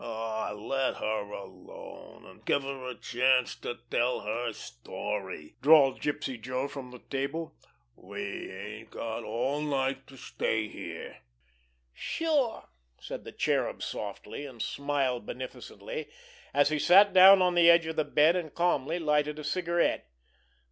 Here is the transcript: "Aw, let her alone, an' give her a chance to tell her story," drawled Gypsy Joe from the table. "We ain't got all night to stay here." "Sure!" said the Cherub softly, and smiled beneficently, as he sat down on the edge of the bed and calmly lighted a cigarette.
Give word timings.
"Aw, 0.03 0.53
let 0.53 0.95
her 0.97 1.31
alone, 1.31 2.25
an' 2.25 2.41
give 2.43 2.63
her 2.63 2.89
a 2.89 2.95
chance 2.95 3.55
to 3.57 3.77
tell 3.91 4.21
her 4.21 4.51
story," 4.51 5.57
drawled 5.61 6.01
Gypsy 6.01 6.41
Joe 6.41 6.67
from 6.67 6.89
the 6.89 6.97
table. 7.11 7.53
"We 7.95 8.51
ain't 8.51 8.89
got 8.89 9.23
all 9.23 9.61
night 9.61 10.07
to 10.07 10.17
stay 10.17 10.67
here." 10.67 11.17
"Sure!" 11.93 12.67
said 12.99 13.25
the 13.25 13.31
Cherub 13.31 13.83
softly, 13.83 14.43
and 14.47 14.59
smiled 14.59 15.27
beneficently, 15.27 16.09
as 16.51 16.69
he 16.69 16.79
sat 16.79 17.13
down 17.13 17.43
on 17.43 17.53
the 17.53 17.69
edge 17.69 17.85
of 17.85 17.95
the 17.95 18.03
bed 18.03 18.35
and 18.35 18.55
calmly 18.55 18.97
lighted 18.97 19.37
a 19.37 19.43
cigarette. 19.43 20.09